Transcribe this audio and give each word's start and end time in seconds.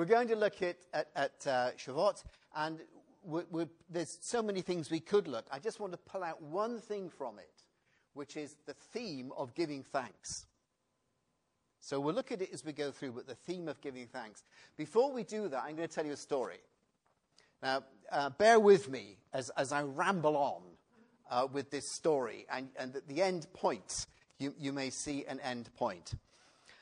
we're 0.00 0.06
going 0.06 0.28
to 0.28 0.36
look 0.36 0.62
at, 0.62 0.78
at, 0.94 1.08
at 1.14 1.46
uh, 1.46 1.70
Shavuot, 1.76 2.24
and 2.56 2.78
we're, 3.22 3.44
we're, 3.50 3.68
there's 3.90 4.16
so 4.22 4.42
many 4.42 4.62
things 4.62 4.90
we 4.90 4.98
could 4.98 5.28
look. 5.28 5.44
I 5.52 5.58
just 5.58 5.78
want 5.78 5.92
to 5.92 5.98
pull 5.98 6.24
out 6.24 6.40
one 6.40 6.80
thing 6.80 7.10
from 7.10 7.38
it, 7.38 7.64
which 8.14 8.34
is 8.34 8.56
the 8.64 8.72
theme 8.72 9.30
of 9.36 9.54
giving 9.54 9.82
thanks. 9.82 10.46
So 11.80 12.00
we'll 12.00 12.14
look 12.14 12.32
at 12.32 12.40
it 12.40 12.48
as 12.50 12.64
we 12.64 12.72
go 12.72 12.90
through, 12.90 13.12
but 13.12 13.26
the 13.26 13.34
theme 13.34 13.68
of 13.68 13.78
giving 13.82 14.06
thanks. 14.06 14.42
Before 14.78 15.12
we 15.12 15.22
do 15.22 15.48
that, 15.48 15.64
I'm 15.66 15.76
going 15.76 15.86
to 15.86 15.94
tell 15.94 16.06
you 16.06 16.12
a 16.12 16.16
story. 16.16 16.60
Now, 17.62 17.84
uh, 18.10 18.30
bear 18.30 18.58
with 18.58 18.88
me 18.88 19.18
as, 19.34 19.50
as 19.50 19.70
I 19.70 19.82
ramble 19.82 20.34
on 20.34 20.62
uh, 21.30 21.46
with 21.52 21.70
this 21.70 21.90
story, 21.90 22.46
and, 22.50 22.70
and 22.78 22.96
at 22.96 23.06
the 23.06 23.20
end 23.20 23.52
point, 23.52 24.06
you, 24.38 24.54
you 24.58 24.72
may 24.72 24.88
see 24.88 25.26
an 25.26 25.40
end 25.40 25.68
point. 25.74 26.14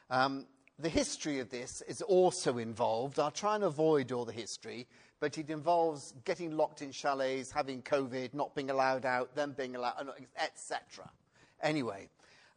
Um, 0.09 0.47
the 0.79 0.89
history 0.89 1.41
of 1.41 1.51
this 1.51 1.83
is 1.83 2.03
also 2.03 2.59
involved. 2.59 3.19
I'll 3.19 3.31
try 3.31 3.57
and 3.57 3.65
avoid 3.65 4.13
all 4.13 4.25
the 4.25 4.33
history, 4.33 4.87
but 5.19 5.37
it 5.37 5.51
involves 5.51 6.15
getting 6.25 6.57
locked 6.57 6.83
in 6.83 6.93
chalets, 6.93 7.51
having 7.51 7.83
COVID, 7.83 8.33
not 8.33 8.55
being 8.55 8.71
allowed 8.71 9.05
out, 9.05 9.35
then 9.35 9.53
being 9.53 9.75
allowed, 9.75 10.09
etc. 10.41 11.11
Anyway, 11.63 12.09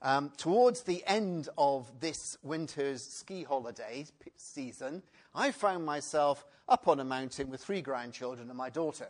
um, 0.04 0.32
towards 0.38 0.84
the 0.84 1.04
end 1.08 1.50
of 1.58 2.00
this 2.00 2.38
winter's 2.44 3.04
ski 3.04 3.44
holiday 3.44 4.06
season, 4.36 5.02
I 5.34 5.52
found 5.52 5.86
myself 5.86 6.46
up 6.68 6.88
on 6.88 7.00
a 7.00 7.04
mountain 7.04 7.50
with 7.50 7.64
three 7.64 7.82
grandchildren 7.82 8.50
and 8.50 8.58
my 8.58 8.70
daughter. 8.70 9.08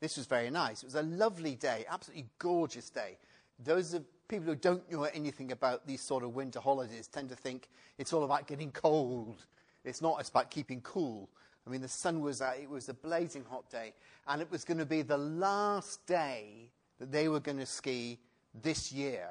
This 0.00 0.16
was 0.16 0.26
very 0.26 0.50
nice. 0.50 0.82
It 0.82 0.86
was 0.86 0.94
a 0.94 1.02
lovely 1.02 1.54
day, 1.54 1.84
absolutely 1.88 2.26
gorgeous 2.38 2.90
day. 2.90 3.18
Those 3.62 3.94
of 3.94 4.04
people 4.28 4.46
who 4.46 4.56
don't 4.56 4.90
know 4.90 5.04
anything 5.04 5.52
about 5.52 5.86
these 5.86 6.00
sort 6.00 6.24
of 6.24 6.34
winter 6.34 6.60
holidays 6.60 7.06
tend 7.06 7.28
to 7.28 7.36
think 7.36 7.68
it's 7.98 8.12
all 8.12 8.24
about 8.24 8.46
getting 8.46 8.70
cold. 8.70 9.46
It's 9.84 10.02
not, 10.02 10.18
it's 10.20 10.30
about 10.30 10.50
keeping 10.50 10.80
cool. 10.80 11.28
I 11.66 11.70
mean, 11.70 11.80
the 11.80 11.88
sun 11.88 12.20
was 12.20 12.40
out, 12.40 12.58
it 12.58 12.70
was 12.70 12.88
a 12.88 12.94
blazing 12.94 13.44
hot 13.48 13.68
day, 13.70 13.92
and 14.28 14.40
it 14.40 14.50
was 14.50 14.64
going 14.64 14.78
to 14.78 14.86
be 14.86 15.02
the 15.02 15.18
last 15.18 16.06
day 16.06 16.70
that 16.98 17.10
they 17.10 17.28
were 17.28 17.40
going 17.40 17.58
to 17.58 17.66
ski 17.66 18.18
this 18.62 18.92
year. 18.92 19.28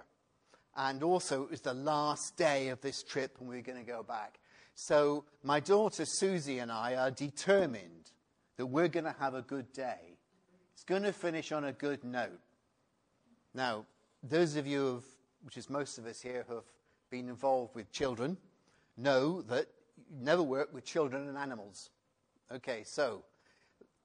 And 0.75 1.01
also, 1.03 1.43
it 1.43 1.51
was 1.51 1.61
the 1.61 1.73
last 1.73 2.35
day 2.35 2.67
of 2.67 2.81
this 2.81 3.03
trip, 3.03 3.37
and 3.39 3.47
we 3.47 3.55
were 3.55 3.61
going 3.61 3.83
to 3.83 3.89
go 3.89 4.03
back. 4.03 4.39
So, 4.75 5.23
my 5.43 5.61
daughter 5.61 6.03
Susie 6.05 6.59
and 6.59 6.69
I 6.69 6.95
are 6.95 7.11
determined 7.11 8.11
that 8.57 8.65
we're 8.65 8.89
going 8.89 9.05
to 9.05 9.15
have 9.19 9.33
a 9.33 9.41
good 9.41 9.71
day. 9.71 10.17
It's 10.73 10.83
going 10.83 11.03
to 11.03 11.13
finish 11.13 11.53
on 11.53 11.63
a 11.63 11.71
good 11.71 12.03
note. 12.03 12.39
Now, 13.53 13.85
those 14.27 14.55
of 14.55 14.65
you, 14.65 15.03
which 15.43 15.57
is 15.57 15.69
most 15.69 15.97
of 15.97 16.05
us 16.05 16.21
here, 16.21 16.45
who 16.47 16.55
have 16.55 16.63
been 17.09 17.29
involved 17.29 17.75
with 17.75 17.91
children, 17.91 18.37
know 18.97 19.41
that 19.43 19.67
you 19.97 20.17
never 20.21 20.43
work 20.43 20.73
with 20.73 20.83
children 20.85 21.27
and 21.27 21.37
animals. 21.37 21.89
Okay, 22.51 22.83
so 22.83 23.23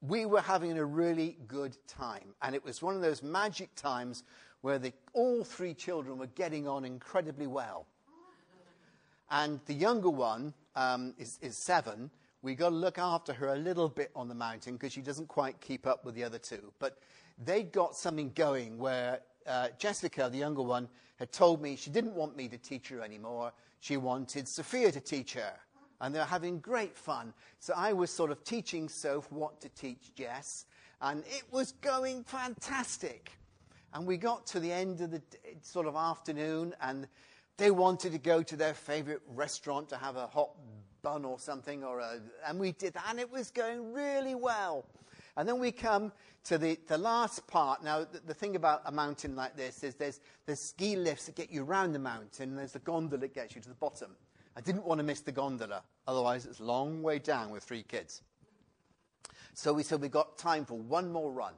we 0.01 0.25
were 0.25 0.41
having 0.41 0.77
a 0.77 0.85
really 0.85 1.37
good 1.47 1.77
time, 1.87 2.33
and 2.41 2.55
it 2.55 2.63
was 2.63 2.81
one 2.81 2.95
of 2.95 3.01
those 3.01 3.21
magic 3.21 3.73
times 3.75 4.23
where 4.61 4.79
the, 4.79 4.93
all 5.13 5.43
three 5.43 5.73
children 5.73 6.17
were 6.17 6.27
getting 6.27 6.67
on 6.67 6.85
incredibly 6.85 7.47
well. 7.47 7.87
And 9.29 9.59
the 9.65 9.73
younger 9.73 10.09
one 10.09 10.53
um, 10.75 11.13
is, 11.17 11.39
is 11.41 11.57
seven. 11.57 12.11
We 12.41 12.53
got 12.53 12.69
to 12.69 12.75
look 12.75 12.97
after 12.97 13.31
her 13.33 13.49
a 13.49 13.55
little 13.55 13.87
bit 13.87 14.11
on 14.15 14.27
the 14.27 14.35
mountain 14.35 14.73
because 14.73 14.91
she 14.91 15.01
doesn't 15.01 15.27
quite 15.27 15.59
keep 15.61 15.87
up 15.87 16.03
with 16.03 16.15
the 16.15 16.23
other 16.23 16.37
two. 16.37 16.73
But 16.79 16.97
they 17.43 17.63
got 17.63 17.95
something 17.95 18.31
going 18.35 18.77
where 18.77 19.21
uh, 19.47 19.69
Jessica, 19.77 20.29
the 20.31 20.37
younger 20.37 20.61
one, 20.61 20.87
had 21.17 21.31
told 21.31 21.61
me 21.61 21.75
she 21.75 21.89
didn't 21.89 22.15
want 22.15 22.35
me 22.35 22.47
to 22.47 22.57
teach 22.57 22.89
her 22.89 23.01
anymore. 23.01 23.51
She 23.79 23.97
wanted 23.97 24.47
Sophia 24.47 24.91
to 24.91 24.99
teach 24.99 25.33
her. 25.33 25.53
And 25.99 26.15
they're 26.15 26.25
having 26.25 26.59
great 26.59 26.97
fun. 26.97 27.33
So 27.59 27.73
I 27.75 27.93
was 27.93 28.09
sort 28.09 28.31
of 28.31 28.43
teaching 28.43 28.89
Soph 28.89 29.31
what 29.31 29.61
to 29.61 29.69
teach 29.69 30.15
Jess. 30.15 30.65
And 30.99 31.23
it 31.27 31.43
was 31.51 31.73
going 31.73 32.23
fantastic. 32.23 33.31
And 33.93 34.07
we 34.07 34.17
got 34.17 34.47
to 34.47 34.59
the 34.59 34.71
end 34.71 35.01
of 35.01 35.11
the 35.11 35.21
sort 35.61 35.85
of 35.85 35.95
afternoon, 35.95 36.73
and 36.81 37.07
they 37.57 37.71
wanted 37.71 38.13
to 38.13 38.17
go 38.17 38.41
to 38.41 38.55
their 38.55 38.73
favorite 38.73 39.21
restaurant 39.27 39.89
to 39.89 39.97
have 39.97 40.15
a 40.15 40.27
hot 40.27 40.51
bun 41.01 41.25
or 41.25 41.37
something, 41.39 41.83
or 41.83 41.99
a, 41.99 42.19
and 42.47 42.59
we 42.59 42.71
did 42.71 42.93
that, 42.93 43.05
and 43.09 43.19
it 43.19 43.29
was 43.29 43.51
going 43.51 43.93
really 43.93 44.35
well. 44.35 44.85
And 45.37 45.47
then 45.47 45.59
we 45.59 45.71
come 45.71 46.11
to 46.45 46.57
the, 46.57 46.77
the 46.87 46.97
last 46.97 47.45
part. 47.47 47.83
Now, 47.83 47.99
the, 47.99 48.19
the, 48.27 48.33
thing 48.33 48.55
about 48.55 48.81
a 48.85 48.91
mountain 48.91 49.35
like 49.35 49.55
this 49.55 49.83
is 49.83 49.95
there's, 49.95 50.19
there's 50.45 50.59
ski 50.59 50.95
lifts 50.95 51.27
that 51.27 51.35
get 51.35 51.51
you 51.51 51.63
around 51.63 51.93
the 51.93 51.99
mountain, 51.99 52.49
and 52.49 52.57
there's 52.57 52.73
the 52.73 52.79
gondola 52.79 53.21
that 53.21 53.33
gets 53.33 53.55
you 53.55 53.61
to 53.61 53.69
the 53.69 53.75
bottom. 53.75 54.11
I 54.55 54.61
didn't 54.61 54.85
want 54.85 54.99
to 54.99 55.03
miss 55.03 55.21
the 55.21 55.31
gondola, 55.31 55.83
otherwise, 56.07 56.45
it's 56.45 56.59
a 56.59 56.63
long 56.63 57.01
way 57.01 57.19
down 57.19 57.51
with 57.51 57.63
three 57.63 57.83
kids. 57.83 58.21
So 59.53 59.73
we 59.73 59.83
said 59.83 60.01
we've 60.01 60.11
got 60.11 60.37
time 60.37 60.65
for 60.65 60.77
one 60.77 61.11
more 61.11 61.31
run. 61.31 61.53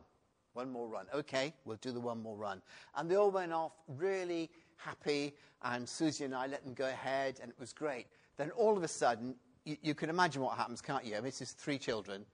One 0.54 0.72
more 0.72 0.88
run. 0.88 1.08
Okay, 1.14 1.54
we'll 1.66 1.78
do 1.78 1.92
the 1.92 2.00
one 2.00 2.22
more 2.22 2.38
run. 2.38 2.62
And 2.96 3.10
they 3.10 3.16
all 3.16 3.32
went 3.32 3.54
off 3.54 3.72
really 3.88 4.52
happy, 4.78 5.34
and 5.64 5.88
Susie 5.88 6.26
and 6.26 6.36
I 6.36 6.46
let 6.46 6.64
them 6.64 6.74
go 6.74 6.88
ahead, 6.88 7.40
and 7.42 7.50
it 7.50 7.60
was 7.60 7.74
great. 7.74 8.06
Then 8.38 8.52
all 8.52 8.78
of 8.78 8.84
a 8.84 8.88
sudden, 8.88 9.36
you, 9.66 9.78
you 9.82 9.96
can 9.96 10.10
imagine 10.10 10.42
what 10.42 10.58
happens, 10.58 10.82
can't 10.82 11.06
you? 11.06 11.14
I 11.14 11.18
mean, 11.18 11.26
this 11.26 11.42
is 11.42 11.52
three 11.52 11.80
children 11.80 12.26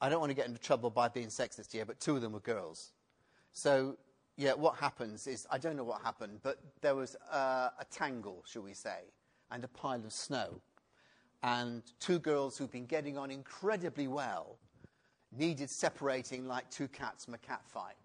I 0.00 0.08
don't 0.08 0.20
want 0.20 0.30
to 0.30 0.34
get 0.34 0.46
into 0.46 0.60
trouble 0.60 0.90
by 0.90 1.08
being 1.08 1.28
sexist 1.28 1.72
here, 1.72 1.86
but 1.86 2.00
two 2.00 2.16
of 2.16 2.22
them 2.22 2.32
were 2.32 2.40
girls. 2.40 2.92
So, 3.52 3.96
yeah, 4.36 4.52
what 4.52 4.76
happens 4.76 5.26
is, 5.26 5.46
I 5.50 5.58
don't 5.58 5.76
know 5.76 5.84
what 5.84 6.02
happened, 6.02 6.40
but 6.42 6.58
there 6.82 6.94
was 6.94 7.16
a, 7.32 7.36
a 7.78 7.86
tangle, 7.90 8.44
shall 8.46 8.62
we 8.62 8.74
say, 8.74 8.98
and 9.50 9.64
a 9.64 9.68
pile 9.68 10.04
of 10.04 10.12
snow. 10.12 10.60
And 11.42 11.82
two 12.00 12.18
girls 12.18 12.58
who've 12.58 12.70
been 12.70 12.86
getting 12.86 13.16
on 13.16 13.30
incredibly 13.30 14.08
well 14.08 14.58
needed 15.36 15.70
separating 15.70 16.46
like 16.46 16.70
two 16.70 16.88
cats 16.88 17.24
from 17.24 17.34
a 17.34 17.38
cat 17.38 17.62
fight. 17.66 17.96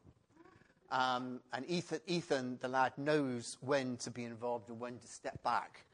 Um, 0.91 1.40
and 1.53 1.66
Ethan, 1.69 2.00
Ethan, 2.08 2.58
the 2.62 2.68
lad, 2.68 2.94
knows 2.97 3.58
when 3.62 3.97
to 3.97 4.12
be 4.12 4.25
involved 4.25 4.69
and 4.69 4.79
when 4.79 4.97
to 5.00 5.08
step 5.08 5.41
back. 5.44 5.85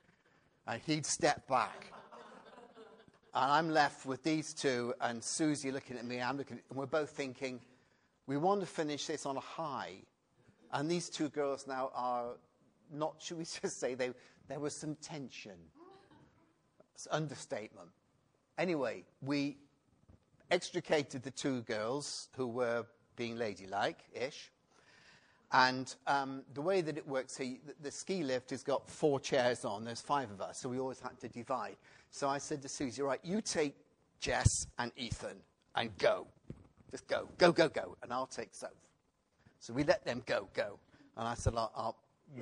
And 0.68 0.82
he'd 0.86 1.06
step 1.06 1.48
back. 1.48 1.94
And 3.38 3.52
I'm 3.52 3.70
left 3.70 4.08
with 4.08 4.24
these 4.24 4.52
two 4.52 4.96
and 5.00 5.24
Susie 5.24 5.72
looking 5.72 5.96
at 5.96 6.06
me. 6.06 6.20
I'm 6.20 6.38
looking, 6.38 6.60
and 6.70 6.78
we're 6.78 6.88
both 6.88 7.12
thinking, 7.12 7.60
we 8.26 8.36
want 8.36 8.62
to 8.62 8.66
finish 8.66 9.06
this 9.06 9.28
on 9.28 9.38
a 9.38 9.42
high. 9.42 9.94
And 10.74 10.90
these 10.90 11.08
two 11.08 11.30
girls 11.30 11.68
now 11.68 11.92
are 11.94 12.30
not, 12.92 13.18
should 13.22 13.38
we 13.38 13.44
just 13.44 13.80
say, 13.80 13.94
they, 13.94 14.10
there 14.48 14.60
was 14.60 14.76
some 14.76 14.96
tension. 14.96 15.52
It's 16.96 17.08
understatement. 17.12 17.90
Anyway, 18.58 19.04
we 19.22 19.58
extricated 20.50 21.22
the 21.22 21.30
two 21.30 21.62
girls 21.62 22.30
who 22.36 22.48
were 22.48 22.88
being 23.18 23.38
ladylike 23.38 24.00
ish. 24.16 24.52
And 25.52 25.94
um, 26.08 26.42
the 26.56 26.62
way 26.62 26.82
that 26.82 26.98
it 26.98 27.08
works, 27.08 27.36
the, 27.36 27.60
the 27.84 27.92
ski 27.92 28.24
lift 28.24 28.50
has 28.50 28.64
got 28.64 28.90
four 28.90 29.20
chairs 29.20 29.64
on. 29.64 29.86
There's 29.86 30.02
five 30.02 30.32
of 30.32 30.42
us, 30.42 30.58
so 30.58 30.70
we 30.70 30.80
always 30.80 31.00
had 31.00 31.20
to 31.20 31.30
divide. 31.30 31.76
So 32.12 32.28
I 32.28 32.38
said 32.38 32.62
to 32.64 32.70
Susie, 32.70 33.02
right, 33.02 33.20
you 33.24 33.42
take 33.42 33.76
Jess 34.20 34.68
and 34.80 34.92
Ethan 34.98 35.38
and 35.76 35.96
go. 35.98 36.28
Just 36.92 37.08
go, 37.08 37.28
go, 37.38 37.52
go, 37.52 37.70
go. 37.70 37.98
And 38.02 38.12
I'll 38.14 38.28
take 38.28 38.56
Soph. 38.56 38.72
So 39.60 39.74
we 39.74 39.84
let 39.84 40.06
them 40.06 40.24
go, 40.26 40.48
go. 40.54 40.80
And 41.16 41.28
I 41.28 41.34
said, 41.34 41.54
I'll, 41.56 41.72
I'll 41.76 41.96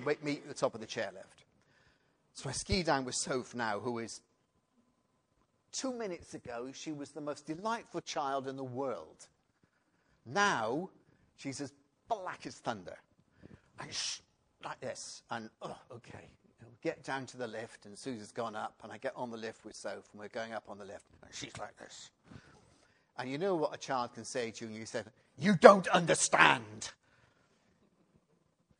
meet 0.03 0.43
at 0.43 0.47
the 0.47 0.53
top 0.53 0.75
of 0.75 0.81
the 0.81 0.87
chairlift. 0.87 1.43
So 2.33 2.49
I 2.49 2.53
ski 2.53 2.83
down 2.83 3.05
with 3.05 3.15
Soph 3.15 3.55
now, 3.55 3.79
who 3.79 3.99
is 3.99 4.21
two 5.71 5.93
minutes 5.93 6.33
ago, 6.33 6.69
she 6.73 6.91
was 6.91 7.11
the 7.11 7.21
most 7.21 7.45
delightful 7.45 8.01
child 8.01 8.47
in 8.47 8.55
the 8.55 8.63
world. 8.63 9.27
Now, 10.25 10.89
she's 11.37 11.61
as 11.61 11.73
black 12.07 12.45
as 12.45 12.55
thunder. 12.55 12.97
And 13.79 13.93
shh, 13.93 14.19
like 14.63 14.79
this. 14.79 15.23
And, 15.31 15.49
oh, 15.61 15.77
okay 15.91 16.29
get 16.85 17.03
down 17.03 17.25
to 17.25 17.35
the 17.35 17.47
lift, 17.47 17.87
and 17.87 17.97
Susie's 17.97 18.31
gone 18.31 18.55
up, 18.55 18.75
and 18.83 18.91
I 18.91 18.99
get 18.99 19.11
on 19.15 19.31
the 19.31 19.37
lift 19.37 19.65
with 19.65 19.75
Soph, 19.75 20.07
and 20.11 20.19
we're 20.19 20.27
going 20.27 20.53
up 20.53 20.65
on 20.69 20.77
the 20.77 20.85
lift, 20.85 21.07
and 21.23 21.33
she's 21.33 21.57
like 21.57 21.75
this. 21.79 22.11
And 23.17 23.27
you 23.27 23.39
know 23.39 23.55
what 23.55 23.73
a 23.73 23.77
child 23.77 24.13
can 24.13 24.23
say 24.23 24.51
to 24.51 24.65
you, 24.65 24.69
and 24.69 24.79
you 24.79 24.85
say, 24.85 25.01
You 25.35 25.55
don't 25.59 25.87
understand. 25.87 26.91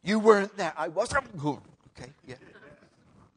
You 0.04 0.20
weren't 0.20 0.56
there. 0.56 0.74
I 0.78 0.90
wasn't. 0.90 1.26
Okay, 1.44 2.12
yeah. 2.28 2.36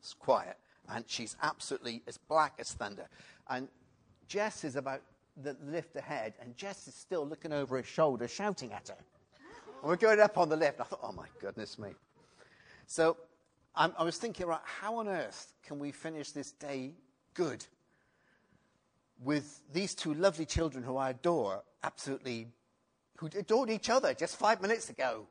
It's 0.00 0.12
quiet. 0.12 0.59
And 0.91 1.03
she's 1.06 1.35
absolutely 1.43 2.03
as 2.06 2.19
black 2.19 2.53
as 2.59 2.71
thunder. 2.73 3.09
And 3.49 3.69
Jess 4.26 4.64
is 4.64 4.76
about 4.76 5.00
the 5.43 5.56
lift 5.64 5.97
ahead, 5.97 6.35
and 6.43 6.55
Jess 6.59 6.87
is 6.87 6.94
still 6.94 7.26
looking 7.26 7.55
over 7.55 7.79
his 7.79 7.87
shoulder, 7.87 8.29
shouting 8.29 8.75
at 8.75 8.88
her. 8.88 8.97
And 9.81 9.88
we're 9.88 9.97
going 9.97 10.21
up 10.21 10.37
on 10.37 10.50
the 10.50 10.56
lift. 10.56 10.79
I 10.79 10.85
thought, 10.85 11.00
oh 11.03 11.12
my 11.12 11.29
goodness 11.41 11.79
me. 11.79 11.94
So 12.87 13.17
I 13.78 14.02
was 14.02 14.16
thinking, 14.16 14.46
right, 14.46 14.60
how 14.64 14.96
on 14.96 15.06
earth 15.06 15.52
can 15.64 15.78
we 15.78 15.92
finish 15.92 16.32
this 16.32 16.50
day 16.50 16.94
good 17.34 17.64
with 19.22 19.60
these 19.72 19.94
two 19.94 20.14
lovely 20.14 20.46
children 20.46 20.82
who 20.82 20.96
I 20.96 21.10
adore, 21.10 21.62
absolutely, 21.84 22.48
who 23.19 23.26
adored 23.26 23.70
each 23.70 23.88
other 23.88 24.14
just 24.14 24.36
five 24.36 24.60
minutes 24.60 24.90
ago? 24.90 25.28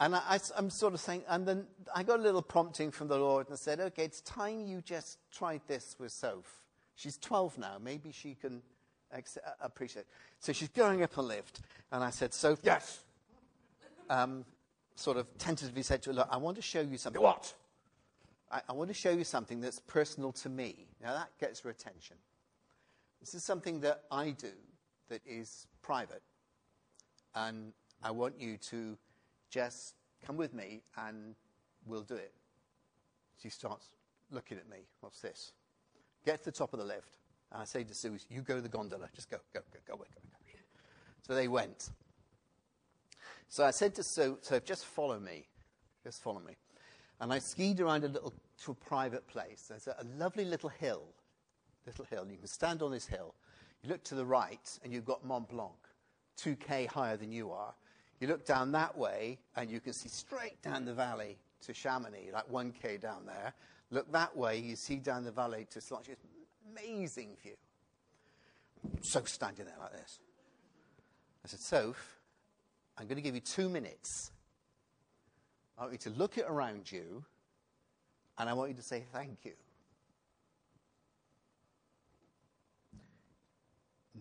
And 0.00 0.14
I, 0.14 0.38
am 0.56 0.70
sort 0.70 0.94
of 0.94 1.00
saying, 1.00 1.24
and 1.28 1.46
then 1.46 1.66
I 1.94 2.02
got 2.02 2.18
a 2.18 2.22
little 2.22 2.42
prompting 2.42 2.90
from 2.90 3.08
the 3.08 3.18
Lord 3.18 3.46
and 3.46 3.54
I 3.54 3.56
said, 3.56 3.80
okay, 3.80 4.04
it's 4.04 4.22
time 4.22 4.66
you 4.66 4.80
just 4.80 5.18
tried 5.30 5.62
this 5.66 5.96
with 5.98 6.12
Soph. 6.12 6.62
She's 6.94 7.18
12 7.18 7.58
now. 7.58 7.76
Maybe 7.82 8.10
she 8.10 8.34
can 8.34 8.62
ex- 9.12 9.36
uh, 9.38 9.50
appreciate 9.60 10.02
it. 10.02 10.08
So 10.38 10.52
she's 10.52 10.68
going 10.68 11.02
up 11.02 11.16
a 11.18 11.22
lift. 11.22 11.60
And 11.92 12.02
I 12.02 12.10
said, 12.10 12.32
Soph, 12.32 12.60
yes. 12.62 13.00
Um, 14.08 14.44
sort 14.96 15.16
of 15.16 15.26
tentatively 15.38 15.82
said 15.82 16.02
to 16.02 16.10
her, 16.10 16.16
look, 16.16 16.28
I 16.30 16.36
want 16.38 16.56
to 16.56 16.62
show 16.62 16.80
you 16.80 16.98
something. 16.98 17.22
What? 17.22 17.54
I, 18.50 18.60
I 18.68 18.72
want 18.72 18.88
to 18.88 18.94
show 18.94 19.10
you 19.10 19.24
something 19.24 19.60
that's 19.60 19.80
personal 19.80 20.32
to 20.32 20.48
me. 20.48 20.86
Now 21.02 21.12
that 21.14 21.30
gets 21.38 21.60
her 21.60 21.70
attention. 21.70 22.16
This 23.20 23.34
is 23.34 23.44
something 23.44 23.80
that 23.80 24.02
I 24.10 24.30
do 24.30 24.52
that 25.08 25.20
is 25.26 25.66
private. 25.82 26.22
And 27.34 27.72
I 28.02 28.10
want 28.10 28.40
you 28.40 28.56
to 28.56 28.96
just 29.50 29.94
come 30.24 30.36
with 30.36 30.54
me 30.54 30.82
and 30.96 31.34
we'll 31.86 32.02
do 32.02 32.14
it. 32.14 32.32
She 33.40 33.50
starts 33.50 33.88
looking 34.30 34.58
at 34.58 34.68
me. 34.68 34.78
What's 35.00 35.20
this? 35.20 35.52
Get 36.24 36.38
to 36.40 36.46
the 36.46 36.52
top 36.52 36.72
of 36.72 36.78
the 36.78 36.84
lift. 36.84 37.18
And 37.52 37.62
I 37.62 37.64
say 37.64 37.84
to 37.84 37.94
Sue, 37.94 38.16
You 38.28 38.40
go 38.40 38.56
to 38.56 38.60
the 38.60 38.68
gondola. 38.68 39.08
Just 39.14 39.30
go, 39.30 39.38
go, 39.52 39.60
go, 39.72 39.78
go 39.86 39.96
go, 39.96 40.04
go. 40.04 40.16
So 41.26 41.34
they 41.34 41.48
went. 41.48 41.90
So 43.48 43.64
I 43.64 43.70
said 43.70 43.94
to 43.96 44.02
Sue, 44.02 44.38
so 44.40 44.58
just 44.58 44.84
follow 44.84 45.18
me. 45.18 45.46
Just 46.04 46.22
follow 46.22 46.40
me. 46.40 46.56
And 47.20 47.32
I 47.32 47.38
skied 47.38 47.80
around 47.80 48.04
a 48.04 48.08
little 48.08 48.32
to 48.64 48.72
a 48.72 48.74
private 48.74 49.26
place. 49.26 49.66
There's 49.68 49.86
a, 49.86 49.96
a 49.98 50.04
lovely 50.18 50.44
little 50.44 50.68
hill. 50.68 51.04
Little 51.86 52.04
hill. 52.04 52.26
You 52.30 52.36
can 52.36 52.46
stand 52.48 52.82
on 52.82 52.90
this 52.90 53.06
hill. 53.06 53.34
You 53.82 53.90
look 53.90 54.02
to 54.04 54.14
the 54.14 54.26
right, 54.26 54.78
and 54.82 54.92
you've 54.92 55.04
got 55.04 55.24
Mont 55.24 55.48
Blanc, 55.48 55.76
2K 56.38 56.88
higher 56.88 57.16
than 57.16 57.32
you 57.32 57.50
are. 57.50 57.74
You 58.20 58.28
look 58.28 58.44
down 58.44 58.72
that 58.72 58.96
way, 58.96 59.38
and 59.56 59.70
you 59.70 59.80
can 59.80 59.92
see 59.92 60.08
straight 60.08 60.60
down 60.62 60.84
the 60.84 60.94
valley 60.94 61.38
to 61.62 61.72
Chamonix, 61.72 62.30
like 62.32 62.50
1K 62.50 63.00
down 63.00 63.26
there. 63.26 63.52
Look 63.90 64.10
that 64.12 64.36
way, 64.36 64.58
you 64.58 64.74
see 64.74 64.96
down 64.96 65.24
the 65.24 65.30
valley 65.30 65.66
to 65.70 65.80
Sallanches. 65.80 66.08
It's 66.08 66.24
amazing 66.70 67.36
view. 67.42 67.54
So 69.02 69.22
standing 69.24 69.66
there 69.66 69.76
like 69.78 69.92
this. 69.92 70.18
I 71.44 71.48
said, 71.48 71.60
Soph, 71.60 72.15
I'm 72.98 73.06
going 73.06 73.16
to 73.16 73.22
give 73.22 73.34
you 73.34 73.40
two 73.40 73.68
minutes. 73.68 74.30
I 75.78 75.82
want 75.82 75.92
you 75.92 75.98
to 76.10 76.18
look 76.18 76.38
it 76.38 76.46
around 76.48 76.90
you, 76.90 77.24
and 78.38 78.48
I 78.48 78.54
want 78.54 78.70
you 78.70 78.76
to 78.76 78.82
say 78.82 79.04
thank 79.12 79.44
you. 79.44 79.52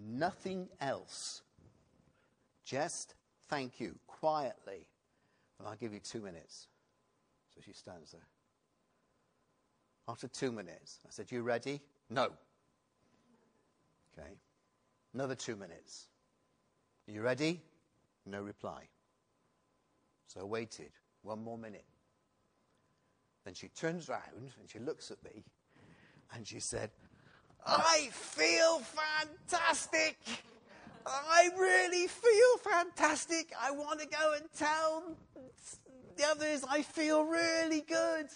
Nothing 0.07 0.67
else. 0.81 1.41
Just 2.65 3.15
thank 3.47 3.79
you 3.79 3.95
quietly, 4.07 4.85
and 5.57 5.67
I'll 5.67 5.75
give 5.75 5.93
you 5.93 5.99
two 5.99 6.19
minutes. 6.19 6.67
So 7.53 7.61
she 7.65 7.71
stands 7.71 8.11
there. 8.11 8.27
After 10.07 10.27
two 10.27 10.51
minutes, 10.51 10.99
I 11.05 11.09
said, 11.09 11.31
You 11.31 11.41
ready? 11.41 11.81
No. 12.09 12.31
Okay. 14.17 14.29
Another 15.13 15.35
two 15.35 15.55
minutes. 15.55 16.07
Are 17.07 17.11
You 17.13 17.21
ready? 17.21 17.61
No 18.25 18.41
reply. 18.41 18.87
So 20.27 20.41
I 20.41 20.43
waited 20.43 20.91
one 21.21 21.43
more 21.43 21.57
minute. 21.57 21.85
Then 23.43 23.53
she 23.53 23.67
turns 23.67 24.09
around 24.09 24.51
and 24.59 24.69
she 24.69 24.79
looks 24.79 25.11
at 25.11 25.23
me 25.23 25.43
and 26.33 26.47
she 26.47 26.59
said, 26.59 26.89
I 27.65 28.09
feel 28.11 28.79
fantastic. 28.79 30.17
I 31.05 31.49
really 31.57 32.07
feel 32.07 32.57
fantastic. 32.63 33.53
I 33.61 33.71
want 33.71 33.99
to 33.99 34.07
go 34.07 34.33
and 34.33 34.45
tell 34.57 35.03
the 36.17 36.25
others 36.25 36.63
I 36.67 36.81
feel 36.81 37.23
really 37.23 37.81
good. 37.81 38.27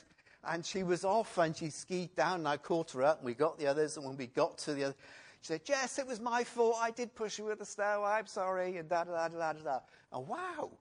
And 0.44 0.66
she 0.66 0.84
was 0.84 1.04
off 1.04 1.38
and 1.38 1.56
she 1.56 1.70
skied 1.70 2.16
down 2.16 2.40
and 2.40 2.48
I 2.48 2.58
caught 2.58 2.92
her 2.92 3.04
up 3.04 3.18
and 3.18 3.26
we 3.26 3.34
got 3.34 3.58
the 3.60 3.68
others. 3.68 3.98
And 3.98 4.06
when 4.06 4.18
we 4.18 4.28
got 4.28 4.58
to 4.60 4.74
the 4.74 4.86
other, 4.86 4.96
she 5.42 5.48
said, 5.48 5.62
Yes, 5.66 6.00
it 6.00 6.08
was 6.08 6.20
my 6.20 6.44
fault. 6.44 6.78
I 6.80 6.92
did 6.92 7.16
push 7.16 7.40
you 7.40 7.46
with 7.46 7.60
the 7.60 7.66
snow. 7.66 8.04
I'm 8.06 8.28
sorry. 8.28 8.78
And 8.78 8.90
da 8.90 9.04
da 9.04 9.28
da 9.28 9.28
da 9.28 9.54
da 9.54 9.64
da. 9.64 9.80
And 10.12 10.28
wow. 10.28 10.72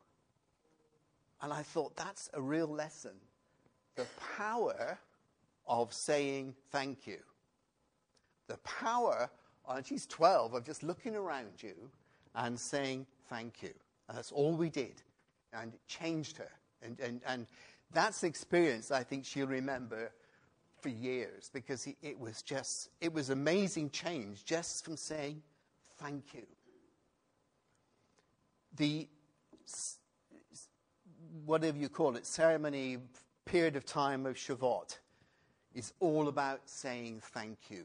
And 1.40 1.52
I 1.52 1.62
thought 1.62 1.94
that's 1.96 2.28
a 2.34 2.40
real 2.40 2.66
lesson. 2.66 3.12
The 3.94 4.06
power 4.36 4.98
of 5.66 5.92
saying 5.92 6.54
thank 6.70 7.06
you. 7.06 7.18
The 8.48 8.56
power, 8.58 9.30
and 9.68 9.86
she's 9.86 10.06
12, 10.06 10.54
of 10.54 10.64
just 10.64 10.82
looking 10.82 11.14
around 11.14 11.62
you 11.62 11.74
and 12.34 12.58
saying 12.58 13.06
thank 13.28 13.62
you. 13.62 13.72
And 14.08 14.16
that's 14.16 14.32
all 14.32 14.54
we 14.54 14.70
did. 14.70 15.02
And 15.52 15.74
it 15.74 15.80
changed 15.86 16.38
her. 16.38 16.50
And, 16.82 16.98
and, 17.00 17.20
and 17.26 17.46
that's 17.92 18.22
the 18.22 18.26
experience 18.26 18.90
I 18.90 19.02
think 19.02 19.24
she'll 19.24 19.46
remember 19.46 20.10
for 20.80 20.88
years 20.88 21.50
because 21.52 21.82
he, 21.84 21.96
it 22.02 22.18
was 22.18 22.42
just, 22.42 22.90
it 23.00 23.12
was 23.12 23.30
amazing 23.30 23.90
change 23.90 24.44
just 24.44 24.84
from 24.84 24.96
saying 24.96 25.42
thank 25.98 26.34
you. 26.34 26.46
The, 28.76 29.08
whatever 31.44 31.76
you 31.78 31.88
call 31.88 32.16
it, 32.16 32.26
ceremony, 32.26 32.98
period 33.44 33.76
of 33.76 33.84
time 33.84 34.26
of 34.26 34.36
Shavuot 34.36 34.98
is 35.74 35.92
all 36.00 36.28
about 36.28 36.60
saying 36.66 37.20
thank 37.22 37.58
you. 37.70 37.84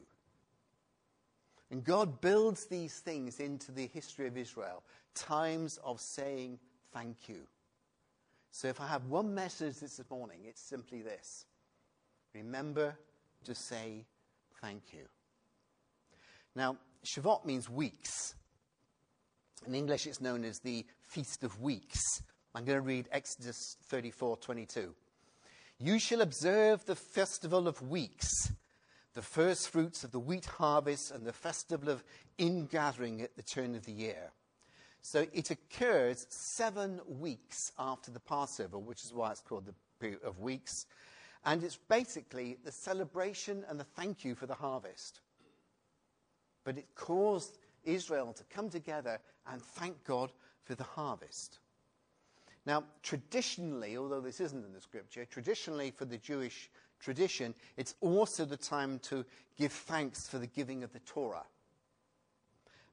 And 1.70 1.82
God 1.82 2.20
builds 2.20 2.66
these 2.66 2.98
things 2.98 3.40
into 3.40 3.72
the 3.72 3.86
history 3.86 4.26
of 4.26 4.36
Israel, 4.36 4.82
times 5.14 5.78
of 5.82 6.00
saying 6.00 6.58
thank 6.92 7.28
you. 7.28 7.40
So 8.52 8.68
if 8.68 8.80
I 8.80 8.86
have 8.86 9.06
one 9.06 9.34
message 9.34 9.80
this 9.80 10.00
morning, 10.10 10.38
it's 10.46 10.60
simply 10.60 11.02
this 11.02 11.46
remember 12.34 12.96
to 13.44 13.54
say 13.54 14.04
thank 14.60 14.92
you. 14.92 15.06
Now, 16.56 16.76
Shavuot 17.04 17.44
means 17.44 17.68
weeks. 17.68 18.34
In 19.66 19.74
English, 19.74 20.06
it's 20.06 20.20
known 20.20 20.44
as 20.44 20.58
the 20.58 20.84
Feast 21.02 21.44
of 21.44 21.60
Weeks. 21.60 22.22
I'm 22.54 22.64
going 22.64 22.78
to 22.78 22.82
read 22.82 23.08
Exodus 23.10 23.76
34 23.88 24.36
22. 24.38 24.94
You 25.78 25.98
shall 25.98 26.20
observe 26.20 26.84
the 26.84 26.94
festival 26.94 27.66
of 27.66 27.82
weeks, 27.82 28.52
the 29.14 29.22
first 29.22 29.70
fruits 29.70 30.04
of 30.04 30.12
the 30.12 30.20
wheat 30.20 30.46
harvest, 30.46 31.10
and 31.10 31.26
the 31.26 31.32
festival 31.32 31.88
of 31.88 32.04
ingathering 32.38 33.22
at 33.22 33.36
the 33.36 33.42
turn 33.42 33.74
of 33.74 33.84
the 33.84 33.92
year. 33.92 34.30
So 35.02 35.26
it 35.32 35.50
occurs 35.50 36.26
seven 36.30 37.00
weeks 37.06 37.72
after 37.78 38.10
the 38.10 38.20
Passover, 38.20 38.78
which 38.78 39.04
is 39.04 39.12
why 39.12 39.32
it's 39.32 39.40
called 39.40 39.66
the 39.66 39.74
period 40.00 40.20
of 40.24 40.38
weeks. 40.38 40.86
And 41.44 41.62
it's 41.62 41.78
basically 41.88 42.56
the 42.64 42.72
celebration 42.72 43.64
and 43.68 43.78
the 43.78 43.84
thank 43.84 44.24
you 44.24 44.34
for 44.34 44.46
the 44.46 44.54
harvest. 44.54 45.20
But 46.64 46.78
it 46.78 46.94
caused 46.94 47.58
Israel 47.84 48.32
to 48.32 48.44
come 48.44 48.70
together 48.70 49.18
and 49.46 49.60
thank 49.60 50.02
God 50.04 50.32
for 50.64 50.74
the 50.74 50.84
harvest. 50.84 51.58
Now, 52.66 52.84
traditionally, 53.02 53.98
although 53.98 54.22
this 54.22 54.40
isn't 54.40 54.64
in 54.64 54.72
the 54.72 54.80
scripture, 54.80 55.26
traditionally 55.26 55.90
for 55.90 56.06
the 56.06 56.16
Jewish 56.16 56.70
tradition, 56.98 57.54
it's 57.76 57.94
also 58.00 58.46
the 58.46 58.56
time 58.56 58.98
to 59.00 59.26
give 59.58 59.72
thanks 59.72 60.26
for 60.26 60.38
the 60.38 60.46
giving 60.46 60.82
of 60.82 60.92
the 60.94 61.00
Torah. 61.00 61.44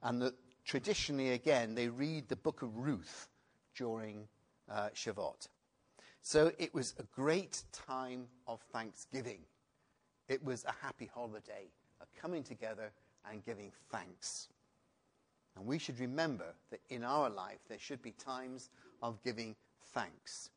And 0.03 0.22
that 0.22 0.34
traditionally, 0.65 1.31
again, 1.31 1.75
they 1.75 1.88
read 1.88 2.27
the 2.27 2.36
book 2.36 2.62
of 2.62 2.77
Ruth 2.77 3.29
during 3.75 4.27
uh, 4.70 4.89
Shavuot. 4.93 5.48
So 6.21 6.51
it 6.57 6.73
was 6.73 6.93
a 6.99 7.03
great 7.15 7.63
time 7.71 8.27
of 8.47 8.61
thanksgiving. 8.71 9.39
It 10.27 10.43
was 10.43 10.63
a 10.65 10.85
happy 10.85 11.09
holiday, 11.13 11.65
a 11.99 12.21
coming 12.21 12.43
together 12.43 12.91
and 13.29 13.43
giving 13.43 13.71
thanks. 13.91 14.47
And 15.55 15.65
we 15.65 15.77
should 15.77 15.99
remember 15.99 16.53
that 16.69 16.79
in 16.89 17.03
our 17.03 17.29
life 17.29 17.59
there 17.67 17.79
should 17.79 18.01
be 18.01 18.11
times 18.11 18.69
of 19.01 19.21
giving 19.23 19.55
thanks. 19.93 20.51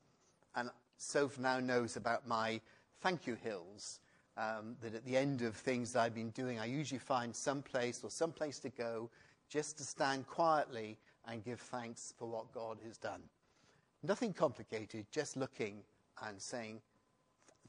And 0.54 0.70
Soph 0.98 1.38
now 1.38 1.60
knows 1.60 1.96
about 1.96 2.28
my 2.28 2.60
thank 3.00 3.26
you 3.26 3.34
hills. 3.34 4.00
Um, 4.36 4.74
that 4.82 4.96
at 4.96 5.04
the 5.04 5.16
end 5.16 5.42
of 5.42 5.54
things 5.54 5.92
that 5.92 6.00
I've 6.00 6.14
been 6.14 6.30
doing, 6.30 6.58
I 6.58 6.64
usually 6.64 6.98
find 6.98 7.34
some 7.34 7.62
place 7.62 8.02
or 8.02 8.10
some 8.10 8.32
place 8.32 8.58
to 8.60 8.68
go 8.68 9.08
just 9.48 9.78
to 9.78 9.84
stand 9.84 10.26
quietly 10.26 10.98
and 11.28 11.44
give 11.44 11.60
thanks 11.60 12.12
for 12.18 12.28
what 12.28 12.52
God 12.52 12.78
has 12.84 12.98
done. 12.98 13.22
Nothing 14.06 14.32
complicated, 14.32 15.06
just 15.10 15.36
looking 15.36 15.82
and 16.26 16.40
saying, 16.40 16.80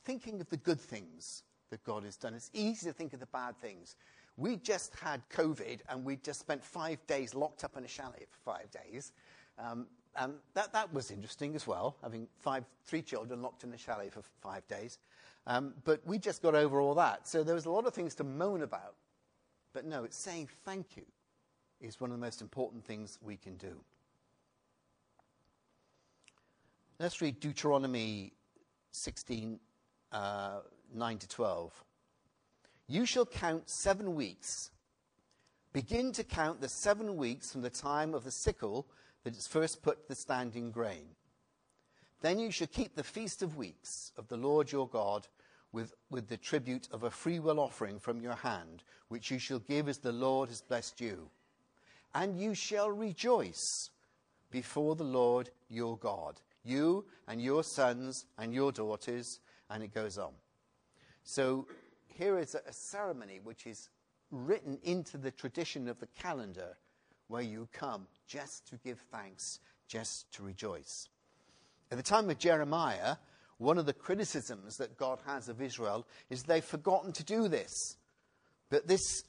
thinking 0.04 0.42
of 0.42 0.50
the 0.50 0.58
good 0.58 0.80
things 0.80 1.44
that 1.70 1.84
God 1.84 2.04
has 2.04 2.18
done. 2.18 2.34
It's 2.34 2.52
easy 2.54 2.88
to 2.88 2.94
think 2.94 3.14
of 3.14 3.20
the 3.20 3.26
bad 3.28 3.58
things. 3.58 3.96
We 4.38 4.58
just 4.58 4.94
had 4.96 5.22
COVID 5.30 5.80
and 5.90 6.04
we 6.04 6.18
just 6.18 6.42
spent 6.42 6.64
five 6.64 7.06
days 7.08 7.34
locked 7.34 7.64
up 7.64 7.78
in 7.78 7.86
a 7.86 7.88
chalet 7.88 8.26
for 8.30 8.38
five 8.52 8.70
days. 8.70 9.14
Um, 9.58 9.88
and 10.18 10.34
that, 10.54 10.74
that 10.74 10.94
was 10.94 11.10
interesting 11.10 11.56
as 11.56 11.66
well, 11.66 11.96
having 12.02 12.28
five, 12.38 12.66
three 12.86 13.02
children 13.02 13.42
locked 13.42 13.64
in 13.64 13.74
a 13.74 13.78
chalet 13.78 14.10
for 14.10 14.22
five 14.42 14.68
days. 14.68 15.00
Um, 15.48 15.74
but 15.84 16.06
we 16.06 16.18
just 16.18 16.42
got 16.42 16.56
over 16.56 16.82
all 16.82 16.96
that. 16.96 17.28
So 17.28 17.44
there 17.44 17.56
was 17.56 17.66
a 17.66 17.72
lot 17.72 17.86
of 17.86 17.94
things 17.94 18.14
to 18.16 18.24
moan 18.24 18.62
about. 18.62 18.96
But 19.74 19.86
no, 19.86 20.04
it's 20.04 20.18
saying 20.18 20.50
thank 20.66 20.98
you 20.98 21.04
is 21.82 22.00
one 22.00 22.12
of 22.12 22.18
the 22.18 22.26
most 22.26 22.42
important 22.42 22.86
things 22.86 23.20
we 23.22 23.38
can 23.38 23.56
do. 23.58 23.76
Let's 26.98 27.20
read 27.20 27.42
Deuteronomy 27.42 28.32
16, 28.92 29.60
uh, 30.14 30.60
9 30.94 31.18
to 31.18 31.28
12. 31.28 31.84
You 32.88 33.06
shall 33.06 33.26
count 33.26 33.70
seven 33.70 34.16
weeks. 34.16 34.72
Begin 35.74 36.14
to 36.14 36.24
count 36.24 36.62
the 36.62 36.70
seven 36.70 37.18
weeks 37.18 37.52
from 37.52 37.64
the 37.64 37.70
time 37.70 38.14
of 38.14 38.24
the 38.24 38.32
sickle 38.32 38.88
that 39.26 39.36
is 39.36 39.46
first 39.46 39.82
put 39.82 40.04
to 40.04 40.08
the 40.08 40.16
standing 40.16 40.72
grain. 40.72 41.08
Then 42.22 42.40
you 42.40 42.50
shall 42.50 42.68
keep 42.68 42.96
the 42.96 43.04
feast 43.04 43.44
of 43.44 43.58
weeks 43.58 44.14
of 44.18 44.30
the 44.30 44.38
Lord 44.38 44.72
your 44.72 44.88
God 44.88 45.28
with, 45.74 45.94
with 46.10 46.30
the 46.30 46.38
tribute 46.38 46.88
of 46.94 47.04
a 47.04 47.12
freewill 47.12 47.60
offering 47.60 48.00
from 48.00 48.22
your 48.22 48.36
hand, 48.36 48.86
which 49.10 49.30
you 49.30 49.38
shall 49.38 49.60
give 49.60 49.90
as 49.90 49.98
the 49.98 50.14
Lord 50.14 50.48
has 50.48 50.62
blessed 50.62 51.02
you. 51.02 51.30
And 52.14 52.40
you 52.40 52.54
shall 52.54 52.90
rejoice 52.90 53.90
before 54.50 54.96
the 54.96 55.04
Lord 55.04 55.50
your 55.68 55.98
God, 55.98 56.40
you 56.66 57.06
and 57.28 57.42
your 57.42 57.64
sons 57.64 58.26
and 58.38 58.54
your 58.54 58.72
daughters, 58.72 59.40
and 59.70 59.84
it 59.84 59.94
goes 59.94 60.18
on. 60.18 60.34
So 61.24 61.68
here 62.08 62.38
is 62.38 62.56
a, 62.56 62.74
ceremony 62.74 63.40
which 63.44 63.68
is 63.68 63.90
written 64.32 64.78
into 64.84 65.18
the 65.18 65.32
tradition 65.32 65.88
of 65.88 66.00
the 66.00 66.08
calendar 66.08 66.78
where 67.28 67.42
you 67.42 67.68
come 67.74 68.08
just 68.28 68.68
to 68.70 68.78
give 68.78 69.00
thanks, 69.12 69.60
just 69.88 70.32
to 70.34 70.44
rejoice. 70.44 71.10
At 71.92 71.98
the 71.98 72.04
time 72.04 72.30
of 72.30 72.40
Jeremiah, 72.40 73.16
one 73.58 73.78
of 73.78 73.86
the 73.86 73.94
criticisms 73.94 74.78
that 74.78 74.98
God 74.98 75.20
has 75.26 75.50
of 75.50 75.62
Israel 75.62 76.06
is 76.30 76.44
they've 76.44 76.64
forgotten 76.64 77.12
to 77.14 77.24
do 77.24 77.48
this. 77.48 77.98
But 78.70 78.88
this 78.88 79.24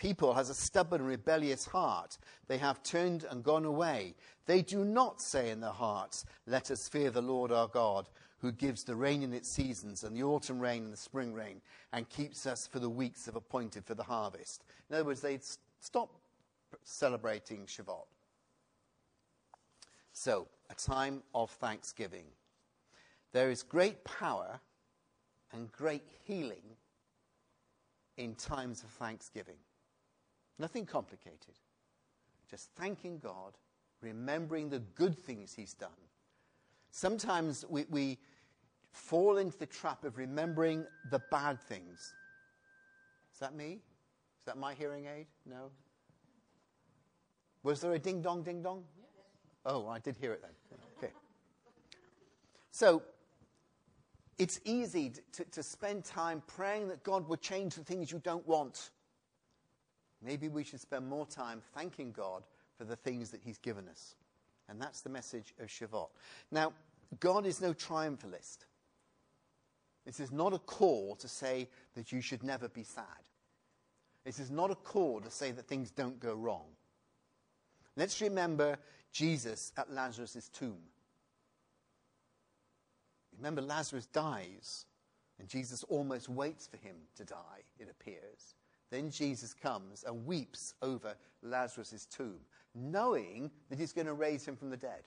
people 0.00 0.32
has 0.32 0.48
a 0.48 0.54
stubborn, 0.54 1.02
rebellious 1.02 1.66
heart. 1.66 2.16
They 2.48 2.56
have 2.56 2.82
turned 2.82 3.24
and 3.30 3.44
gone 3.44 3.66
away. 3.66 4.14
They 4.46 4.62
do 4.62 4.82
not 4.82 5.20
say 5.20 5.50
in 5.50 5.60
their 5.60 5.70
hearts, 5.70 6.24
Let 6.46 6.70
us 6.70 6.88
fear 6.88 7.10
the 7.10 7.20
Lord 7.20 7.52
our 7.52 7.68
God, 7.68 8.08
who 8.38 8.50
gives 8.50 8.82
the 8.82 8.96
rain 8.96 9.22
in 9.22 9.34
its 9.34 9.50
seasons, 9.50 10.02
and 10.02 10.16
the 10.16 10.22
autumn 10.22 10.58
rain 10.58 10.84
and 10.84 10.92
the 10.92 10.96
spring 10.96 11.34
rain, 11.34 11.60
and 11.92 12.08
keeps 12.08 12.46
us 12.46 12.66
for 12.66 12.78
the 12.78 12.88
weeks 12.88 13.28
of 13.28 13.36
appointed 13.36 13.84
for 13.84 13.94
the 13.94 14.02
harvest. 14.02 14.64
In 14.88 14.96
other 14.96 15.04
words, 15.04 15.20
they 15.20 15.38
stop 15.80 16.10
celebrating 16.82 17.66
Shavuot. 17.66 18.06
So, 20.14 20.48
a 20.70 20.74
time 20.74 21.22
of 21.34 21.50
thanksgiving. 21.50 22.24
There 23.32 23.50
is 23.50 23.62
great 23.62 24.02
power 24.04 24.60
and 25.52 25.70
great 25.70 26.08
healing 26.24 26.62
in 28.16 28.34
times 28.34 28.82
of 28.82 28.88
thanksgiving. 28.90 29.56
Nothing 30.60 30.84
complicated. 30.84 31.54
Just 32.50 32.68
thanking 32.76 33.18
God, 33.18 33.56
remembering 34.02 34.68
the 34.68 34.80
good 34.80 35.18
things 35.18 35.54
He's 35.54 35.72
done. 35.72 35.88
Sometimes 36.90 37.64
we, 37.70 37.86
we 37.88 38.18
fall 38.92 39.38
into 39.38 39.56
the 39.56 39.64
trap 39.64 40.04
of 40.04 40.18
remembering 40.18 40.84
the 41.10 41.20
bad 41.30 41.58
things. 41.62 42.12
Is 43.32 43.40
that 43.40 43.54
me? 43.54 43.80
Is 44.40 44.44
that 44.44 44.58
my 44.58 44.74
hearing 44.74 45.06
aid? 45.06 45.28
No? 45.46 45.70
Was 47.62 47.80
there 47.80 47.94
a 47.94 47.98
ding 47.98 48.20
dong, 48.20 48.42
ding 48.42 48.62
dong? 48.62 48.84
Oh, 49.64 49.88
I 49.88 49.98
did 49.98 50.16
hear 50.16 50.34
it 50.34 50.42
then. 50.42 50.78
Okay. 50.98 51.12
So, 52.70 53.02
it's 54.38 54.60
easy 54.64 55.12
to, 55.32 55.44
to 55.44 55.62
spend 55.62 56.04
time 56.04 56.42
praying 56.46 56.88
that 56.88 57.02
God 57.02 57.26
would 57.28 57.40
change 57.40 57.76
the 57.76 57.84
things 57.84 58.12
you 58.12 58.20
don't 58.22 58.46
want. 58.46 58.90
Maybe 60.22 60.48
we 60.48 60.64
should 60.64 60.80
spend 60.80 61.08
more 61.08 61.26
time 61.26 61.62
thanking 61.74 62.12
God 62.12 62.42
for 62.76 62.84
the 62.84 62.96
things 62.96 63.30
that 63.30 63.40
He's 63.42 63.58
given 63.58 63.88
us. 63.88 64.14
And 64.68 64.80
that's 64.80 65.00
the 65.00 65.10
message 65.10 65.54
of 65.58 65.68
Shavuot. 65.68 66.10
Now, 66.50 66.72
God 67.18 67.46
is 67.46 67.60
no 67.60 67.72
triumphalist. 67.72 68.58
This 70.06 70.20
is 70.20 70.30
not 70.30 70.52
a 70.52 70.58
call 70.58 71.16
to 71.16 71.28
say 71.28 71.68
that 71.94 72.12
you 72.12 72.20
should 72.20 72.42
never 72.42 72.68
be 72.68 72.84
sad. 72.84 73.04
This 74.24 74.38
is 74.38 74.50
not 74.50 74.70
a 74.70 74.74
call 74.74 75.20
to 75.20 75.30
say 75.30 75.50
that 75.52 75.66
things 75.66 75.90
don't 75.90 76.20
go 76.20 76.34
wrong. 76.34 76.66
Let's 77.96 78.20
remember 78.20 78.78
Jesus 79.12 79.72
at 79.76 79.92
Lazarus' 79.92 80.48
tomb. 80.52 80.78
Remember, 83.36 83.62
Lazarus 83.62 84.06
dies, 84.06 84.84
and 85.38 85.48
Jesus 85.48 85.82
almost 85.84 86.28
waits 86.28 86.66
for 86.66 86.76
him 86.76 86.96
to 87.16 87.24
die, 87.24 87.64
it 87.78 87.88
appears. 87.90 88.54
Then 88.90 89.10
Jesus 89.10 89.54
comes 89.54 90.04
and 90.04 90.26
weeps 90.26 90.74
over 90.82 91.14
Lazarus' 91.42 92.06
tomb, 92.06 92.40
knowing 92.74 93.50
that 93.68 93.78
he's 93.78 93.92
going 93.92 94.06
to 94.06 94.14
raise 94.14 94.46
him 94.46 94.56
from 94.56 94.70
the 94.70 94.76
dead. 94.76 95.02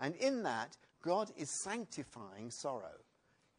And 0.00 0.14
in 0.16 0.42
that, 0.44 0.76
God 1.02 1.30
is 1.36 1.50
sanctifying 1.50 2.50
sorrow. 2.50 2.98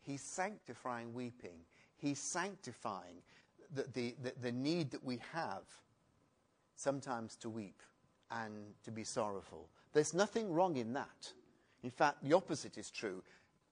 He's 0.01 0.21
sanctifying 0.21 1.13
weeping. 1.13 1.59
He's 1.97 2.19
sanctifying 2.19 3.21
the, 3.74 3.85
the, 3.93 4.15
the, 4.21 4.33
the 4.41 4.51
need 4.51 4.91
that 4.91 5.03
we 5.03 5.19
have 5.33 5.63
sometimes 6.75 7.35
to 7.38 7.50
weep 7.50 7.81
and 8.31 8.53
to 8.83 8.91
be 8.91 9.03
sorrowful. 9.03 9.69
There's 9.93 10.13
nothing 10.13 10.51
wrong 10.51 10.77
in 10.77 10.93
that. 10.93 11.31
In 11.83 11.89
fact, 11.89 12.24
the 12.24 12.33
opposite 12.33 12.77
is 12.77 12.89
true. 12.89 13.24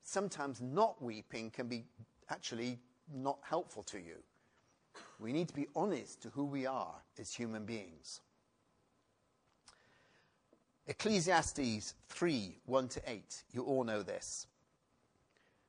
Sometimes 0.03 0.61
not 0.61 1.01
weeping 1.01 1.49
can 1.49 1.67
be 1.67 1.85
actually 2.29 2.79
not 3.13 3.39
helpful 3.41 3.83
to 3.83 3.97
you. 3.97 4.15
We 5.19 5.33
need 5.33 5.47
to 5.49 5.53
be 5.53 5.67
honest 5.75 6.21
to 6.23 6.29
who 6.29 6.45
we 6.45 6.65
are 6.65 6.95
as 7.19 7.33
human 7.33 7.65
beings. 7.65 8.21
Ecclesiastes 10.87 11.93
3 12.09 12.57
1 12.65 12.87
to 12.89 13.01
8. 13.07 13.43
You 13.53 13.63
all 13.63 13.83
know 13.83 14.03
this. 14.03 14.47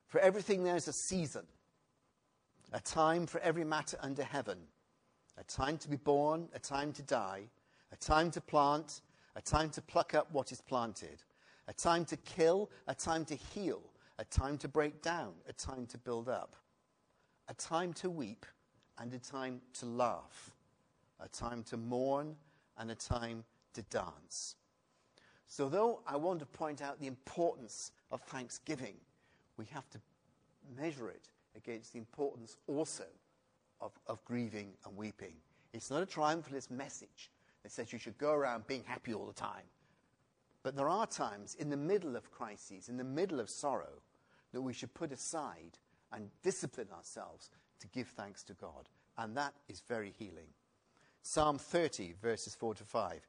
For 0.07 0.19
everything 0.19 0.63
there 0.63 0.75
is 0.75 0.87
a 0.87 0.93
season, 0.93 1.45
a 2.73 2.79
time 2.79 3.25
for 3.25 3.39
every 3.41 3.63
matter 3.63 3.97
under 4.01 4.23
heaven, 4.23 4.57
a 5.37 5.43
time 5.45 5.77
to 5.79 5.89
be 5.89 5.97
born, 5.97 6.49
a 6.53 6.59
time 6.59 6.91
to 6.93 7.01
die, 7.01 7.43
a 7.91 7.95
time 7.95 8.31
to 8.31 8.41
plant, 8.41 9.01
a 9.35 9.41
time 9.41 9.69
to 9.69 9.81
pluck 9.81 10.13
up 10.13 10.27
what 10.31 10.51
is 10.51 10.61
planted 10.61 11.23
a 11.67 11.73
time 11.73 12.05
to 12.05 12.17
kill, 12.17 12.69
a 12.87 12.95
time 12.95 13.25
to 13.25 13.35
heal, 13.35 13.81
a 14.19 14.25
time 14.25 14.57
to 14.59 14.67
break 14.67 15.01
down, 15.01 15.33
a 15.47 15.53
time 15.53 15.85
to 15.87 15.97
build 15.97 16.29
up, 16.29 16.55
a 17.47 17.53
time 17.55 17.93
to 17.93 18.09
weep, 18.09 18.45
and 18.99 19.13
a 19.13 19.19
time 19.19 19.61
to 19.73 19.85
laugh, 19.85 20.51
a 21.19 21.27
time 21.27 21.63
to 21.63 21.77
mourn, 21.77 22.35
and 22.77 22.91
a 22.91 22.95
time 22.95 23.43
to 23.73 23.81
dance. 23.83 24.55
So, 25.47 25.69
though 25.69 26.01
I 26.07 26.17
want 26.17 26.39
to 26.39 26.45
point 26.45 26.81
out 26.81 26.99
the 26.99 27.07
importance 27.07 27.91
of 28.11 28.21
thanksgiving, 28.21 28.95
we 29.57 29.65
have 29.71 29.89
to 29.91 29.99
measure 30.77 31.09
it 31.09 31.29
against 31.55 31.93
the 31.93 31.99
importance 31.99 32.57
also 32.67 33.05
of, 33.79 33.91
of 34.07 34.23
grieving 34.25 34.73
and 34.85 34.97
weeping. 34.97 35.33
It's 35.73 35.91
not 35.91 36.01
a 36.01 36.05
triumphalist 36.05 36.71
message 36.71 37.29
that 37.63 37.71
says 37.71 37.93
you 37.93 37.99
should 37.99 38.17
go 38.17 38.31
around 38.31 38.67
being 38.67 38.83
happy 38.85 39.13
all 39.13 39.25
the 39.25 39.33
time. 39.33 39.63
But 40.63 40.75
there 40.75 40.89
are 40.89 41.05
times 41.05 41.55
in 41.55 41.69
the 41.69 41.77
middle 41.77 42.15
of 42.15 42.31
crises, 42.31 42.89
in 42.89 42.97
the 42.97 43.03
middle 43.03 43.39
of 43.39 43.49
sorrow, 43.49 44.01
that 44.51 44.61
we 44.61 44.73
should 44.73 44.93
put 44.93 45.11
aside 45.11 45.77
and 46.11 46.29
discipline 46.41 46.87
ourselves 46.95 47.51
to 47.79 47.87
give 47.87 48.07
thanks 48.07 48.43
to 48.43 48.53
God. 48.53 48.89
And 49.17 49.35
that 49.37 49.53
is 49.67 49.81
very 49.87 50.13
healing. 50.17 50.47
Psalm 51.21 51.57
30, 51.57 52.15
verses 52.21 52.53
4 52.55 52.75
to 52.75 52.83
5. 52.83 53.27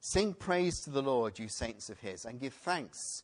Sing 0.00 0.34
praise 0.34 0.80
to 0.80 0.90
the 0.90 1.02
Lord, 1.02 1.38
you 1.38 1.48
saints 1.48 1.90
of 1.90 2.00
his, 2.00 2.24
and 2.24 2.40
give 2.40 2.54
thanks 2.54 3.22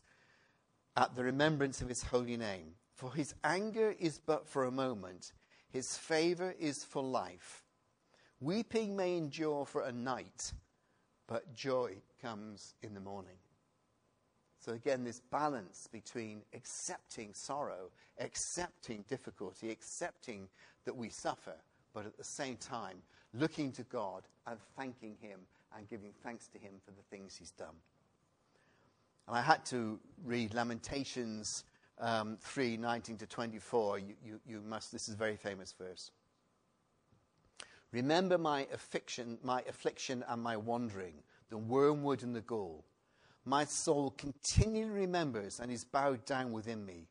at 0.97 1.15
the 1.17 1.25
remembrance 1.25 1.81
of 1.81 1.89
his 1.89 2.03
holy 2.03 2.37
name. 2.37 2.75
For 2.95 3.13
his 3.13 3.35
anger 3.43 3.95
is 3.99 4.19
but 4.19 4.47
for 4.47 4.65
a 4.65 4.71
moment, 4.71 5.33
his 5.71 5.97
favor 5.97 6.55
is 6.59 6.85
for 6.85 7.03
life. 7.03 7.65
Weeping 8.41 8.97
may 8.97 9.17
endure 9.17 9.65
for 9.65 9.83
a 9.83 9.93
night, 9.93 10.53
but 11.27 11.55
joy 11.55 11.97
comes 12.21 12.75
in 12.83 12.95
the 12.95 13.01
morning. 13.01 13.37
So, 14.65 14.75
again, 14.75 15.03
this 15.03 15.19
balance 15.19 15.89
between 15.91 16.43
accepting 16.55 17.35
sorrow, 17.35 17.91
accepting 18.21 19.05
difficulty, 19.09 19.73
accepting 19.73 20.47
that 20.85 20.97
we 20.97 21.09
suffer, 21.09 21.57
but 21.93 22.07
at 22.07 22.17
the 22.17 22.23
same 22.23 22.57
time, 22.59 22.99
looking 23.35 23.73
to 23.73 23.83
God 23.83 24.23
and 24.47 24.57
thanking 24.77 25.17
Him 25.21 25.41
and 25.77 25.89
giving 25.91 26.13
thanks 26.23 26.47
to 26.47 26.59
Him 26.59 26.75
for 26.85 26.93
the 26.93 27.03
things 27.11 27.35
He's 27.37 27.51
done. 27.51 27.75
And 29.27 29.37
I 29.37 29.43
had 29.43 29.65
to 29.67 29.99
read 30.25 30.55
Lamentations 30.55 31.65
um, 31.99 32.39
3 32.41 32.77
19 32.77 33.17
to 33.17 33.27
24. 33.27 33.99
You, 33.99 34.05
you, 34.25 34.41
you 34.47 34.63
must, 34.65 34.93
this 34.93 35.09
is 35.09 35.15
a 35.15 35.19
very 35.19 35.37
famous 35.37 35.75
verse. 35.77 36.13
Remember 37.91 38.39
my 38.39 38.69
affliction, 38.73 39.39
my 39.43 39.63
affliction 39.69 40.25
and 40.29 40.41
my 40.41 40.57
wandering, 40.57 41.15
the 41.51 41.59
wormwood 41.59 42.23
and 42.23 42.35
the 42.35 42.41
gall 42.43 42.85
my 43.45 43.65
soul 43.65 44.15
continually 44.17 44.91
remembers 44.91 45.61
and 45.61 45.71
is 45.71 45.85
bowed 45.85 46.25
down 46.25 46.53
within 46.53 46.85
me. 46.85 47.09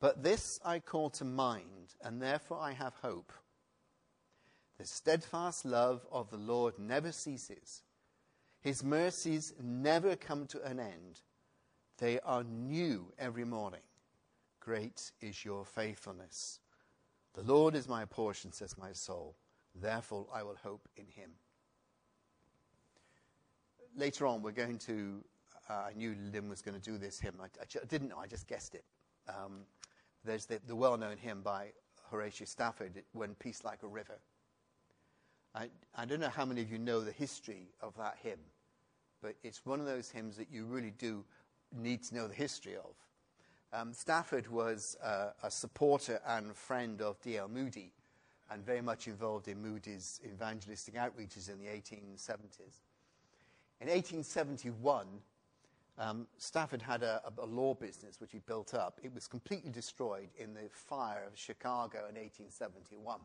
But 0.00 0.22
this 0.22 0.60
I 0.64 0.78
call 0.78 1.10
to 1.10 1.24
mind, 1.24 1.94
and 2.02 2.20
therefore 2.20 2.58
I 2.60 2.72
have 2.72 2.94
hope. 3.02 3.32
The 4.78 4.84
steadfast 4.84 5.64
love 5.64 6.06
of 6.12 6.30
the 6.30 6.36
Lord 6.36 6.78
never 6.78 7.12
ceases, 7.12 7.82
His 8.60 8.84
mercies 8.84 9.54
never 9.62 10.16
come 10.16 10.46
to 10.48 10.62
an 10.62 10.78
end. 10.78 11.22
They 11.98 12.20
are 12.20 12.44
new 12.44 13.12
every 13.18 13.44
morning. 13.44 13.80
Great 14.60 15.12
is 15.20 15.44
your 15.44 15.64
faithfulness. 15.64 16.60
The 17.34 17.42
Lord 17.42 17.74
is 17.74 17.88
my 17.88 18.04
portion, 18.04 18.52
says 18.52 18.76
my 18.76 18.92
soul. 18.92 19.36
Therefore, 19.74 20.26
I 20.32 20.42
will 20.42 20.56
hope 20.62 20.88
in 20.96 21.06
him. 21.06 21.30
Later 23.94 24.26
on, 24.26 24.42
we're 24.42 24.52
going 24.52 24.78
to. 24.80 25.22
Uh, 25.68 25.84
I 25.90 25.92
knew 25.96 26.14
Lynn 26.32 26.48
was 26.48 26.62
going 26.62 26.78
to 26.78 26.90
do 26.90 26.98
this 26.98 27.18
hymn. 27.18 27.34
I, 27.40 27.46
I, 27.60 27.86
didn't 27.86 28.08
know, 28.08 28.18
I 28.18 28.26
just 28.26 28.46
guessed 28.46 28.74
it. 28.74 28.84
Um, 29.28 29.60
there's 30.24 30.46
the, 30.46 30.60
the 30.66 30.76
well 30.76 30.96
known 30.96 31.16
hymn 31.16 31.42
by 31.42 31.72
Horatio 32.10 32.46
Spafford, 32.46 33.02
When 33.12 33.34
Peace 33.34 33.64
Like 33.64 33.82
a 33.82 33.88
River. 33.88 34.18
I, 35.54 35.68
I 35.96 36.04
don't 36.04 36.20
know 36.20 36.28
how 36.28 36.44
many 36.44 36.60
of 36.60 36.70
you 36.70 36.78
know 36.78 37.00
the 37.00 37.12
history 37.12 37.68
of 37.80 37.96
that 37.96 38.18
hymn, 38.22 38.38
but 39.22 39.34
it's 39.42 39.64
one 39.64 39.80
of 39.80 39.86
those 39.86 40.10
hymns 40.10 40.36
that 40.36 40.48
you 40.50 40.66
really 40.66 40.92
do 40.98 41.24
need 41.74 42.02
to 42.04 42.14
know 42.14 42.28
the 42.28 42.34
history 42.34 42.76
of. 42.76 42.94
Um, 43.72 43.92
Stafford 43.92 44.48
was 44.48 44.96
uh, 45.02 45.30
a 45.42 45.50
supporter 45.50 46.20
and 46.26 46.54
friend 46.54 47.02
of 47.02 47.20
D.L. 47.22 47.48
Moody 47.48 47.92
and 48.50 48.64
very 48.64 48.80
much 48.80 49.08
involved 49.08 49.48
in 49.48 49.60
Moody's 49.60 50.20
evangelistic 50.24 50.94
outreaches 50.94 51.50
in 51.50 51.58
the 51.58 51.66
1870s. 51.66 52.82
In 53.80 53.88
1871, 53.88 55.06
um, 55.98 56.26
Spafford 56.38 56.82
had 56.82 57.02
a, 57.02 57.22
a, 57.38 57.46
law 57.46 57.74
business 57.74 58.20
which 58.20 58.32
he 58.32 58.38
built 58.40 58.74
up. 58.74 59.00
It 59.02 59.14
was 59.14 59.26
completely 59.26 59.70
destroyed 59.70 60.28
in 60.38 60.52
the 60.52 60.68
fire 60.70 61.24
of 61.26 61.38
Chicago 61.38 61.98
in 62.08 62.16
1871 62.16 63.20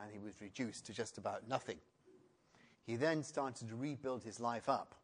and 0.00 0.12
he 0.12 0.18
was 0.18 0.40
reduced 0.40 0.86
to 0.86 0.92
just 0.92 1.18
about 1.18 1.48
nothing. 1.48 1.78
He 2.86 2.96
then 2.96 3.22
started 3.22 3.68
to 3.68 3.76
rebuild 3.76 4.22
his 4.22 4.40
life 4.40 4.68
up. 4.68 4.94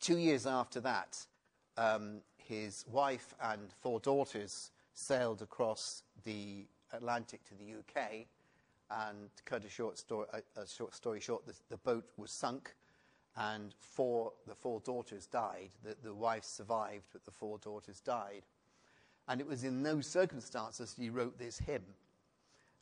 Two 0.00 0.18
years 0.18 0.46
after 0.46 0.80
that, 0.80 1.18
um, 1.76 2.20
his 2.36 2.84
wife 2.90 3.34
and 3.42 3.72
four 3.80 4.00
daughters 4.00 4.70
sailed 4.92 5.42
across 5.42 6.02
the 6.24 6.66
Atlantic 6.92 7.42
to 7.44 7.54
the 7.54 7.74
UK. 7.78 8.26
And 8.90 9.30
cut 9.46 9.64
a 9.64 9.68
short 9.68 9.98
story, 9.98 10.26
a, 10.32 10.60
a 10.60 10.66
short, 10.66 10.94
story 10.94 11.18
short, 11.18 11.46
the, 11.46 11.54
the, 11.70 11.78
boat 11.78 12.04
was 12.18 12.30
sunk, 12.30 12.74
and 13.36 13.74
four, 13.80 14.32
the 14.46 14.54
four 14.54 14.80
daughters 14.80 15.26
died. 15.26 15.70
The, 15.82 15.96
the 16.02 16.14
wife 16.14 16.44
survived, 16.44 17.04
but 17.12 17.24
the 17.24 17.30
four 17.30 17.58
daughters 17.58 18.00
died. 18.00 18.42
And 19.26 19.40
it 19.40 19.46
was 19.46 19.64
in 19.64 19.82
those 19.82 20.06
circumstances 20.06 20.94
he 20.98 21.10
wrote 21.10 21.38
this 21.38 21.58
hymn. 21.58 21.84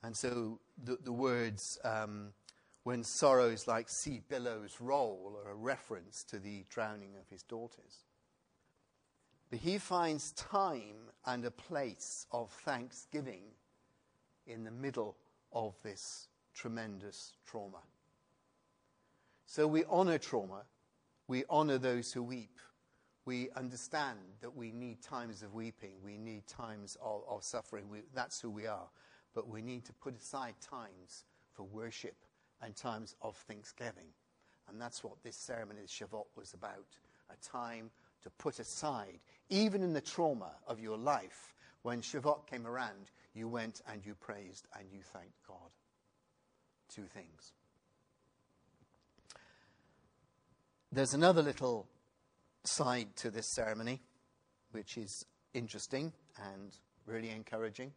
And 0.02 0.16
so 0.16 0.58
the, 0.84 0.98
the 1.02 1.12
words, 1.12 1.78
um, 1.84 2.32
when 2.82 3.04
sorrows 3.04 3.68
like 3.68 3.88
sea 3.88 4.20
billows 4.28 4.76
roll, 4.80 5.38
are 5.44 5.52
a 5.52 5.54
reference 5.54 6.24
to 6.24 6.38
the 6.38 6.64
drowning 6.68 7.12
of 7.20 7.28
his 7.30 7.42
daughters. 7.44 8.04
But 9.50 9.60
he 9.60 9.78
finds 9.78 10.32
time 10.32 11.10
and 11.26 11.44
a 11.44 11.50
place 11.50 12.26
of 12.32 12.50
thanksgiving 12.50 13.42
in 14.46 14.64
the 14.64 14.70
middle 14.70 15.16
of 15.52 15.74
this 15.82 16.28
tremendous 16.54 17.34
trauma. 17.46 17.82
So 19.46 19.66
we 19.66 19.84
honor 19.88 20.18
trauma, 20.18 20.62
we 21.28 21.44
honor 21.50 21.78
those 21.78 22.12
who 22.12 22.22
weep. 22.22 22.58
We 23.24 23.50
understand 23.54 24.18
that 24.40 24.56
we 24.56 24.72
need 24.72 25.00
times 25.00 25.42
of 25.42 25.54
weeping, 25.54 25.94
we 26.04 26.18
need 26.18 26.46
times 26.46 26.96
of, 27.00 27.22
of 27.28 27.44
suffering. 27.44 27.88
We, 27.88 28.00
that's 28.14 28.40
who 28.40 28.50
we 28.50 28.66
are 28.66 28.88
but 29.34 29.48
we 29.48 29.62
need 29.62 29.84
to 29.86 29.92
put 29.94 30.16
aside 30.16 30.54
times 30.60 31.24
for 31.52 31.64
worship 31.64 32.16
and 32.60 32.74
times 32.76 33.16
of 33.22 33.36
thanksgiving. 33.36 34.08
And 34.68 34.80
that's 34.80 35.02
what 35.02 35.22
this 35.22 35.36
ceremony 35.36 35.80
of 35.82 35.88
Shavuot 35.88 36.26
was 36.36 36.54
about 36.54 36.86
a 37.30 37.36
time 37.44 37.90
to 38.22 38.30
put 38.30 38.58
aside, 38.58 39.18
even 39.48 39.82
in 39.82 39.92
the 39.92 40.00
trauma 40.00 40.52
of 40.66 40.80
your 40.80 40.96
life. 40.96 41.54
When 41.82 42.00
Shavuot 42.00 42.46
came 42.46 42.66
around, 42.66 43.10
you 43.34 43.48
went 43.48 43.82
and 43.90 44.04
you 44.04 44.14
praised 44.14 44.68
and 44.78 44.86
you 44.92 45.00
thanked 45.02 45.42
God. 45.46 45.70
Two 46.88 47.06
things. 47.06 47.52
There's 50.92 51.14
another 51.14 51.42
little 51.42 51.88
side 52.64 53.16
to 53.16 53.30
this 53.30 53.46
ceremony, 53.46 54.00
which 54.72 54.98
is 54.98 55.24
interesting 55.54 56.12
and 56.52 56.76
really 57.06 57.30
encouraging. 57.30 57.92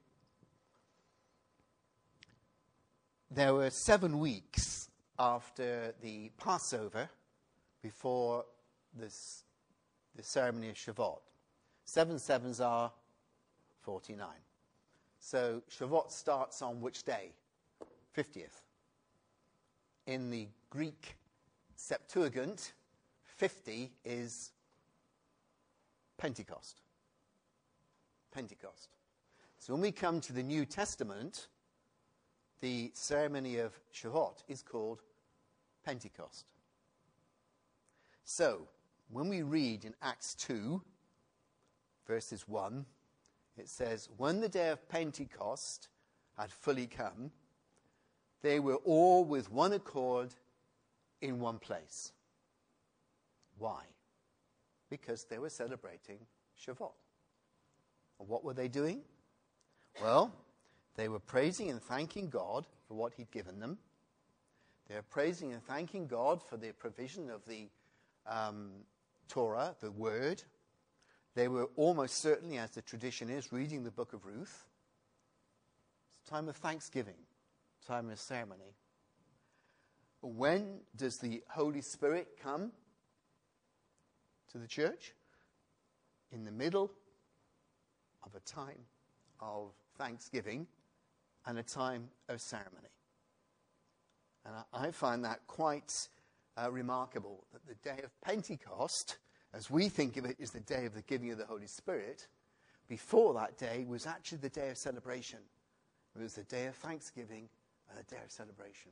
there 3.36 3.54
were 3.54 3.70
seven 3.70 4.20
weeks 4.20 4.90
after 5.20 5.94
the 6.02 6.32
Passover 6.38 7.10
before 7.82 8.46
this, 8.98 9.44
the 10.16 10.24
ceremony 10.24 10.70
of 10.70 10.76
Shavuot. 10.76 11.20
Seven 11.84 12.18
sevens 12.18 12.62
are 12.62 12.92
49. 13.82 14.28
So 15.20 15.62
Shavuot 15.70 16.12
starts 16.12 16.62
on 16.62 16.82
which 16.82 17.04
day? 17.04 17.34
50th. 18.18 18.62
In 20.08 20.30
the 20.30 20.48
Greek 20.70 21.18
Septuagint, 21.76 22.72
50 23.36 23.92
is 24.04 24.52
Pentecost. 26.18 26.82
Pentecost. 28.32 28.90
So 29.60 29.74
when 29.74 29.82
we 29.82 29.92
come 29.92 30.22
to 30.22 30.34
the 30.34 30.44
New 30.44 30.66
Testament, 30.66 31.48
the 32.62 32.92
ceremony 32.94 33.58
of 33.58 33.74
Shavuot 33.94 34.44
is 34.48 34.62
called 34.62 35.02
Pentecost. 35.86 36.46
So, 38.24 38.68
when 39.12 39.30
we 39.30 39.44
read 39.44 39.86
in 39.86 39.94
Acts 40.02 40.34
2, 40.36 40.82
verses 42.08 42.48
1, 42.48 42.86
it 43.58 43.70
says, 43.70 44.10
When 44.18 44.42
the 44.42 44.50
day 44.50 44.70
of 44.70 44.90
Pentecost 44.90 45.90
had 46.38 46.52
fully 46.52 46.88
come, 46.88 47.32
they 48.42 48.60
were 48.60 48.78
all 48.78 49.24
with 49.24 49.52
one 49.52 49.74
accord 49.74 50.34
in 51.22 51.40
one 51.40 51.60
place. 51.60 52.14
Why? 53.58 53.84
Because 54.90 55.26
they 55.26 55.40
were 55.40 55.50
celebrating 55.50 56.20
Shavuot. 56.60 56.92
And 58.20 58.28
what 58.28 58.44
were 58.44 58.54
they 58.54 58.68
doing? 58.68 59.02
Well, 60.02 60.34
they 60.96 61.10
were 61.10 61.20
praising 61.20 61.70
and 61.70 61.82
thanking 61.82 62.30
God 62.30 62.66
for 62.88 62.96
what 62.96 63.14
He'd 63.14 63.32
given 63.32 63.60
them. 63.60 63.78
They 64.88 64.96
were 64.96 65.02
praising 65.02 65.52
and 65.52 65.64
thanking 65.64 66.08
God 66.08 66.42
for 66.44 66.58
the 66.58 66.72
provision 66.74 67.30
of 67.30 67.46
the 67.46 67.68
um, 68.28 68.72
Torah, 69.28 69.76
the 69.80 69.92
Word. 69.92 70.44
They 71.34 71.48
were 71.48 71.70
almost 71.76 72.20
certainly, 72.20 72.58
as 72.58 72.72
the 72.72 72.82
tradition 72.82 73.30
is, 73.30 73.52
reading 73.52 73.84
the 73.84 73.92
book 73.92 74.14
of 74.14 74.26
Ruth. 74.26 74.66
It's 76.22 76.30
a 76.30 76.34
time 76.34 76.48
of 76.48 76.56
thanksgiving, 76.56 77.18
time 77.86 78.10
of 78.10 78.20
ceremony. 78.20 78.76
When 80.22 80.80
does 80.96 81.18
the 81.18 81.44
Holy 81.50 81.82
Spirit 81.82 82.40
come 82.42 82.72
to 84.56 84.62
the 84.62 84.68
church? 84.68 85.14
In 86.32 86.46
the 86.46 86.52
middle 86.52 86.92
of 88.26 88.34
a 88.36 88.40
time 88.40 88.80
of 89.42 89.72
thanksgiving 89.98 90.66
and 91.46 91.58
a 91.60 91.64
time 91.64 92.08
of 92.30 92.40
ceremony. 92.40 92.90
And 94.46 94.56
I, 94.74 94.92
find 94.92 95.26
that 95.26 95.42
quite 95.48 95.92
uh, 96.56 96.72
remarkable 96.72 97.46
that 97.52 97.68
the 97.68 97.76
day 97.88 98.02
of 98.04 98.22
Pentecost, 98.22 99.18
as 99.54 99.70
we 99.70 99.90
think 99.90 100.16
of 100.18 100.26
it, 100.26 100.38
is 100.40 100.52
the 100.52 100.62
day 100.62 100.86
of 100.86 100.94
the 100.94 101.02
giving 101.02 101.32
of 101.32 101.38
the 101.38 101.46
Holy 101.46 101.68
Spirit. 101.68 102.28
Before 102.88 103.34
that 103.34 103.58
day 103.58 103.86
was 103.88 104.06
actually 104.06 104.38
the 104.38 104.50
day 104.50 104.70
of 104.70 104.78
celebration. 104.78 105.40
It 106.16 106.22
was 106.22 106.36
the 106.36 106.44
day 106.44 106.68
of 106.68 106.76
thanksgiving 106.76 107.50
and 107.90 108.00
the 108.00 108.16
day 108.16 108.22
of 108.24 108.32
celebration. 108.32 108.92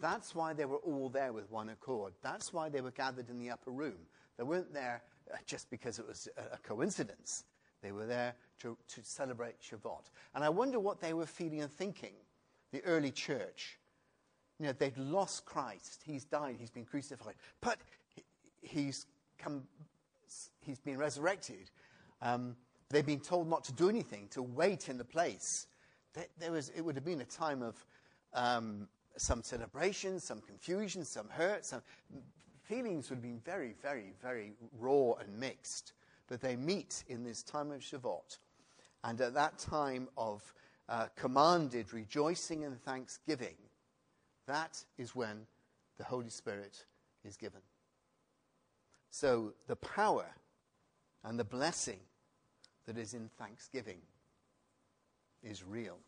That's 0.00 0.34
why 0.34 0.54
they 0.54 0.64
were 0.64 0.78
all 0.78 1.08
there 1.08 1.32
with 1.32 1.50
one 1.50 1.68
accord. 1.68 2.14
That's 2.22 2.52
why 2.52 2.68
they 2.68 2.80
were 2.80 2.90
gathered 2.90 3.28
in 3.28 3.38
the 3.38 3.50
upper 3.50 3.70
room. 3.70 3.98
They 4.36 4.44
weren't 4.44 4.72
there 4.72 5.02
uh, 5.32 5.36
just 5.46 5.70
because 5.70 5.98
it 5.98 6.06
was 6.06 6.28
a 6.36 6.58
coincidence. 6.58 7.44
They 7.82 7.92
were 7.92 8.06
there 8.06 8.34
to, 8.60 8.76
to 8.88 9.00
celebrate 9.02 9.60
Shavuot. 9.60 10.10
And 10.34 10.44
I 10.44 10.48
wonder 10.48 10.78
what 10.78 11.00
they 11.00 11.14
were 11.14 11.26
feeling 11.26 11.62
and 11.62 11.70
thinking, 11.70 12.14
the 12.72 12.82
early 12.84 13.10
church. 13.10 13.78
You 14.58 14.66
know, 14.66 14.72
they'd 14.72 14.96
lost 14.96 15.44
Christ. 15.44 16.02
He's 16.04 16.24
died. 16.24 16.56
He's 16.58 16.70
been 16.70 16.84
crucified. 16.84 17.34
But 17.60 17.78
he's 18.60 19.06
come, 19.38 19.64
he's 20.60 20.78
been 20.78 20.98
resurrected. 20.98 21.70
Um, 22.20 22.56
they've 22.88 23.04
been 23.04 23.20
told 23.20 23.48
not 23.48 23.64
to 23.64 23.72
do 23.72 23.88
anything, 23.88 24.28
to 24.30 24.42
wait 24.42 24.88
in 24.88 24.96
the 24.96 25.04
place. 25.04 25.66
There 26.38 26.52
was, 26.52 26.68
it 26.70 26.82
would 26.82 26.94
have 26.94 27.04
been 27.04 27.20
a 27.20 27.24
time 27.24 27.62
of 27.62 27.84
um, 28.34 28.88
some 29.16 29.42
celebration, 29.42 30.20
some 30.20 30.40
confusion, 30.40 31.04
some 31.04 31.28
hurt, 31.28 31.64
some 31.64 31.82
feelings 32.64 33.10
would 33.10 33.22
been 33.22 33.40
very, 33.44 33.74
very, 33.82 34.12
very 34.22 34.52
raw 34.78 35.12
and 35.14 35.38
mixed. 35.38 35.92
But 36.28 36.40
they 36.40 36.56
meet 36.56 37.04
in 37.08 37.24
this 37.24 37.42
time 37.42 37.70
of 37.70 37.80
Shavuot. 37.80 38.38
And 39.04 39.20
at 39.20 39.34
that 39.34 39.58
time 39.58 40.08
of 40.16 40.54
uh, 40.88 41.06
commanded 41.16 41.92
rejoicing 41.92 42.64
and 42.64 42.80
thanksgiving, 42.82 43.56
that 44.46 44.84
is 44.98 45.14
when 45.14 45.46
the 45.98 46.04
Holy 46.04 46.30
Spirit 46.30 46.86
is 47.24 47.36
given. 47.36 47.60
So 49.10 49.52
the 49.66 49.76
power 49.76 50.26
And 51.24 51.38
the 51.38 51.44
blessing 51.44 52.00
that 52.86 52.98
is 52.98 53.14
in 53.14 53.30
thanksgiving 53.38 53.98
is 55.42 55.64
real 55.64 55.98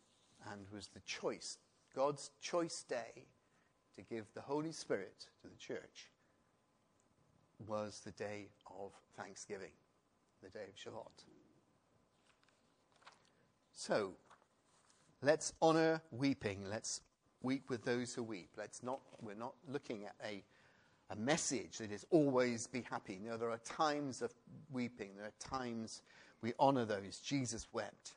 and 0.51 0.65
was 0.73 0.87
the 0.87 0.99
choice, 1.01 1.57
God's 1.95 2.31
choice 2.41 2.83
day 2.83 3.27
to 3.95 4.01
give 4.01 4.25
the 4.33 4.41
Holy 4.41 4.73
Spirit 4.73 5.27
to 5.41 5.47
the 5.47 5.55
church 5.55 6.11
was 7.67 8.01
the 8.03 8.11
day 8.11 8.49
of 8.67 8.91
thanksgiving, 9.17 9.71
the 10.43 10.49
day 10.49 10.65
of 10.67 10.75
Shavuot. 10.75 11.23
So, 13.73 14.13
let's 15.21 15.53
honor 15.61 16.01
weeping. 16.11 16.63
Let's 16.69 17.01
weep 17.41 17.69
with 17.69 17.83
those 17.83 18.13
who 18.13 18.23
weep. 18.23 18.49
Let's 18.57 18.83
not, 18.83 19.01
we're 19.21 19.35
not 19.35 19.53
looking 19.67 20.05
at 20.05 20.15
a, 20.23 20.43
a 21.09 21.15
message 21.15 21.77
that 21.79 21.91
is 21.91 22.05
always 22.09 22.67
be 22.67 22.81
happy. 22.89 23.19
No, 23.23 23.37
there 23.37 23.51
are 23.51 23.59
times 23.59 24.21
of 24.21 24.33
weeping. 24.71 25.11
There 25.17 25.25
are 25.25 25.59
times 25.59 26.01
we 26.41 26.53
honor 26.59 26.85
those. 26.85 27.19
Jesus 27.19 27.67
wept. 27.73 28.13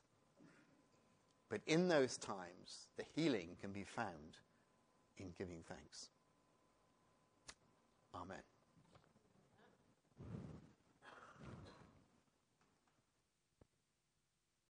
But 1.49 1.61
in 1.67 1.89
those 1.89 2.17
times, 2.19 2.89
the 2.97 3.05
healing 3.15 3.57
can 3.61 3.73
be 3.73 3.85
found 3.85 4.39
in 5.17 5.33
giving 5.37 5.63
thanks. 5.67 6.11
Amen. 8.15 8.39